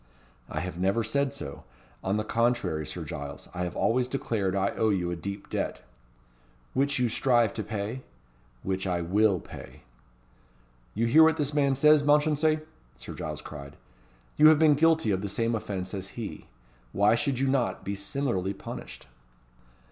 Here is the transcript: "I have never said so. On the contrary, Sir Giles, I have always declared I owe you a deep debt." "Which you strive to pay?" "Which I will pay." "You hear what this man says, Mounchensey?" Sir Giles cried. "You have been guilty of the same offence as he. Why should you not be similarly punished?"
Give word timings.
"I 0.49 0.61
have 0.61 0.79
never 0.79 1.03
said 1.03 1.31
so. 1.31 1.63
On 2.03 2.17
the 2.17 2.23
contrary, 2.23 2.87
Sir 2.87 3.03
Giles, 3.03 3.49
I 3.53 3.65
have 3.65 3.75
always 3.75 4.07
declared 4.07 4.55
I 4.55 4.71
owe 4.71 4.89
you 4.89 5.11
a 5.11 5.15
deep 5.15 5.47
debt." 5.47 5.83
"Which 6.73 6.97
you 6.97 7.07
strive 7.07 7.53
to 7.53 7.63
pay?" 7.63 8.01
"Which 8.63 8.87
I 8.87 9.01
will 9.01 9.39
pay." 9.39 9.81
"You 10.95 11.05
hear 11.05 11.21
what 11.21 11.37
this 11.37 11.53
man 11.53 11.75
says, 11.75 12.01
Mounchensey?" 12.01 12.61
Sir 12.97 13.13
Giles 13.13 13.43
cried. 13.43 13.75
"You 14.37 14.47
have 14.47 14.57
been 14.57 14.73
guilty 14.73 15.11
of 15.11 15.21
the 15.21 15.29
same 15.29 15.53
offence 15.53 15.93
as 15.93 16.17
he. 16.17 16.47
Why 16.93 17.13
should 17.13 17.37
you 17.37 17.47
not 17.47 17.85
be 17.85 17.93
similarly 17.93 18.55
punished?" 18.55 19.05